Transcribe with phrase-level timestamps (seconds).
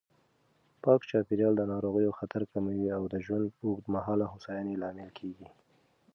[0.83, 5.47] پاک چاپېریال د ناروغیو خطر کموي او د ژوند اوږدمهاله هوساینې لامل کېږي.